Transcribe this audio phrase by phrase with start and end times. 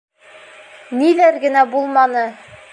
[1.03, 2.27] Ниҙәр генә булманы!